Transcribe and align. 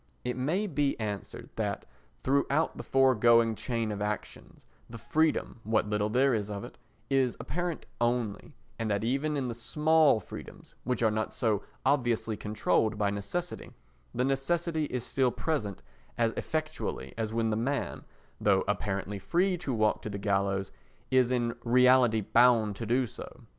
It 0.25 0.35
may 0.35 0.65
be 0.65 0.99
answered 0.99 1.51
that 1.57 1.85
throughout 2.23 2.75
the 2.75 2.81
foregoing 2.81 3.53
chain 3.53 3.91
of 3.91 4.01
actions, 4.01 4.65
the 4.89 4.97
freedom, 4.97 5.59
what 5.63 5.87
little 5.87 6.09
there 6.09 6.33
is 6.33 6.49
of 6.49 6.63
it, 6.63 6.79
is 7.11 7.37
apparent 7.39 7.85
only, 8.01 8.55
and 8.79 8.89
that 8.89 9.03
even 9.03 9.37
in 9.37 9.47
the 9.47 9.53
small 9.53 10.19
freedoms, 10.19 10.73
which 10.85 11.03
are 11.03 11.11
not 11.11 11.35
so 11.35 11.61
obviously 11.85 12.35
controlled 12.35 12.97
by 12.97 13.11
necessity, 13.11 13.73
the 14.15 14.25
necessity 14.25 14.85
is 14.85 15.03
still 15.03 15.29
present 15.29 15.83
as 16.17 16.33
effectually 16.35 17.13
as 17.15 17.31
when 17.31 17.51
the 17.51 17.55
man, 17.55 18.03
though 18.39 18.63
apparently 18.67 19.19
free 19.19 19.55
to 19.59 19.71
walk 19.71 20.01
to 20.01 20.09
the 20.09 20.17
gallows, 20.17 20.71
is 21.11 21.29
in 21.29 21.55
reality 21.63 22.21
bound 22.21 22.75
to 22.77 22.87
do 22.87 23.05
so. 23.05 23.43